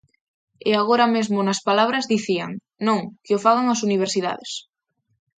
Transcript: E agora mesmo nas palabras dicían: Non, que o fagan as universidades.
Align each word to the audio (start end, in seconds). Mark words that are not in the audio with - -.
E 0.69 0.71
agora 0.81 1.05
mesmo 1.15 1.37
nas 1.43 1.63
palabras 1.67 2.09
dicían: 2.13 2.51
Non, 2.87 2.99
que 3.23 3.35
o 3.37 3.41
fagan 3.45 3.67
as 3.73 3.83
universidades. 3.87 4.51